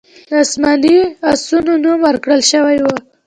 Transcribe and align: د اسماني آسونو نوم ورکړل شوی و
د 0.29 0.31
اسماني 0.45 0.97
آسونو 1.31 1.73
نوم 1.83 1.99
ورکړل 2.07 2.41
شوی 2.51 2.77
و 2.81 2.85